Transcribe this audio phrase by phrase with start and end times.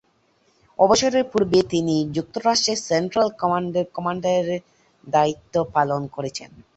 [0.79, 4.47] অবসরের পূর্বে তিনি যুক্তরাষ্ট্রের সেন্ট্রাল কমান্ডের কমান্ডারের
[5.07, 6.49] দায়িত্ব পালন করেছেন।